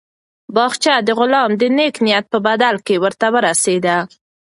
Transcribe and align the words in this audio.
باغچه 0.55 0.93
د 1.07 1.09
غلام 1.19 1.51
د 1.61 1.63
نېک 1.77 1.95
نیت 2.05 2.25
په 2.33 2.37
بدل 2.47 2.75
کې 2.85 2.95
ورته 3.03 3.27
ورسېده. 3.33 3.97